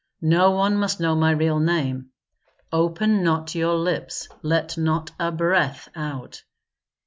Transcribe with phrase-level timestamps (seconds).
[0.23, 2.09] No one must know my real name.
[2.71, 6.41] Open not your lips; let not a breath out.